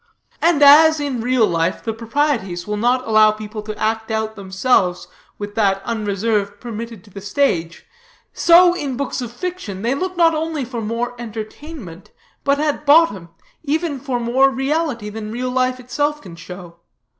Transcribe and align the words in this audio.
And 0.41 0.63
as, 0.63 0.99
in 0.99 1.21
real 1.21 1.45
life, 1.45 1.83
the 1.83 1.93
proprieties 1.93 2.65
will 2.65 2.75
not 2.75 3.07
allow 3.07 3.29
people 3.31 3.61
to 3.61 3.77
act 3.77 4.09
out 4.09 4.35
themselves 4.35 5.07
with 5.37 5.53
that 5.53 5.79
unreserve 5.83 6.59
permitted 6.59 7.03
to 7.03 7.11
the 7.11 7.21
stage; 7.21 7.85
so, 8.33 8.73
in 8.73 8.97
books 8.97 9.21
of 9.21 9.31
fiction, 9.31 9.83
they 9.83 9.93
look 9.93 10.17
not 10.17 10.33
only 10.33 10.65
for 10.65 10.81
more 10.81 11.13
entertainment, 11.21 12.09
but, 12.43 12.59
at 12.59 12.83
bottom, 12.83 13.29
even 13.61 13.99
for 13.99 14.19
more 14.19 14.49
reality, 14.49 15.09
than 15.09 15.31
real 15.31 15.51
life 15.51 15.79
itself 15.79 16.19
can 16.19 16.35
show. 16.35 16.79